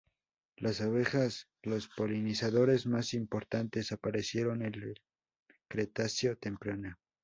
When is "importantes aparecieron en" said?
3.13-4.73